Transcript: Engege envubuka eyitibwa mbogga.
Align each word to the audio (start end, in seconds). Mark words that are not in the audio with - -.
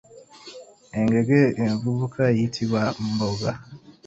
Engege 0.99 1.39
envubuka 1.63 2.21
eyitibwa 2.31 2.81
mbogga. 3.11 3.51